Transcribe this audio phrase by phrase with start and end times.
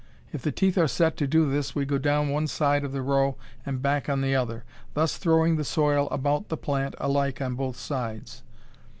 [0.33, 3.03] If the teeth are set to do this we go down one side of the
[3.03, 4.63] row and back on the other,
[4.95, 8.41] thus throwing the soil about the plant alike on both sides.